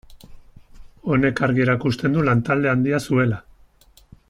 [1.15, 3.39] Honek argi erakusten du lantalde handia zuela.